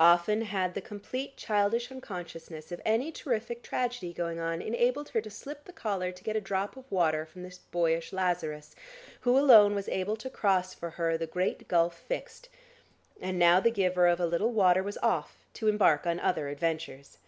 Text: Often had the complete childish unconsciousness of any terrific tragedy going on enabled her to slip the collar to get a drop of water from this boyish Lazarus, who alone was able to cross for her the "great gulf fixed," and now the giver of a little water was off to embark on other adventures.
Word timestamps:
Often 0.00 0.46
had 0.48 0.72
the 0.72 0.80
complete 0.80 1.36
childish 1.36 1.90
unconsciousness 1.92 2.72
of 2.72 2.80
any 2.86 3.12
terrific 3.12 3.62
tragedy 3.62 4.14
going 4.14 4.38
on 4.38 4.62
enabled 4.62 5.10
her 5.10 5.20
to 5.20 5.28
slip 5.28 5.66
the 5.66 5.74
collar 5.74 6.10
to 6.10 6.24
get 6.24 6.34
a 6.36 6.40
drop 6.40 6.78
of 6.78 6.90
water 6.90 7.26
from 7.26 7.42
this 7.42 7.58
boyish 7.58 8.10
Lazarus, 8.10 8.74
who 9.20 9.36
alone 9.36 9.74
was 9.74 9.86
able 9.90 10.16
to 10.16 10.30
cross 10.30 10.72
for 10.72 10.92
her 10.92 11.18
the 11.18 11.26
"great 11.26 11.68
gulf 11.68 11.98
fixed," 11.98 12.48
and 13.20 13.38
now 13.38 13.60
the 13.60 13.70
giver 13.70 14.06
of 14.06 14.20
a 14.20 14.26
little 14.26 14.52
water 14.52 14.82
was 14.82 14.96
off 15.02 15.36
to 15.52 15.68
embark 15.68 16.06
on 16.06 16.18
other 16.18 16.48
adventures. 16.48 17.18